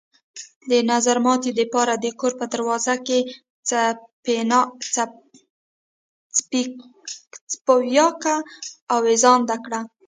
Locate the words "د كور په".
2.03-2.45